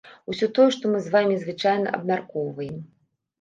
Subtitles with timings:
[0.31, 2.81] Усё тое, што мы з вамі звычайна абмяркоўваем.